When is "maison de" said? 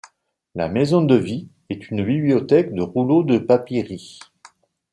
0.67-1.13